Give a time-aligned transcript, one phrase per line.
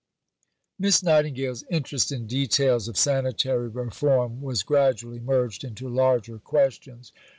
[0.01, 7.13] IV Miss Nightingale's interest in details of sanitary reform was gradually merged into larger questions.